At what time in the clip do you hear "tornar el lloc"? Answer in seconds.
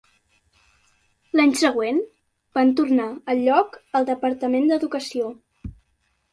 2.81-3.79